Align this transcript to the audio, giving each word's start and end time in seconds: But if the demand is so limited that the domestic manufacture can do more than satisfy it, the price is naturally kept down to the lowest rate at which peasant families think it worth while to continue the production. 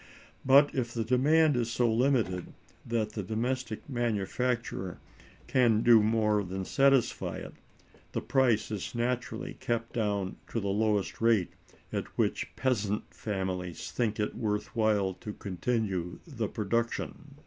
But 0.43 0.73
if 0.73 0.95
the 0.95 1.03
demand 1.05 1.55
is 1.55 1.69
so 1.69 1.87
limited 1.93 2.53
that 2.83 3.11
the 3.11 3.21
domestic 3.21 3.87
manufacture 3.87 4.97
can 5.45 5.83
do 5.83 6.01
more 6.01 6.43
than 6.43 6.65
satisfy 6.65 7.35
it, 7.35 7.53
the 8.13 8.19
price 8.21 8.71
is 8.71 8.95
naturally 8.95 9.53
kept 9.59 9.93
down 9.93 10.37
to 10.47 10.59
the 10.59 10.69
lowest 10.69 11.21
rate 11.21 11.51
at 11.93 12.05
which 12.17 12.49
peasant 12.55 13.13
families 13.13 13.91
think 13.91 14.19
it 14.19 14.33
worth 14.33 14.75
while 14.75 15.13
to 15.13 15.33
continue 15.33 16.17
the 16.25 16.47
production. 16.49 17.35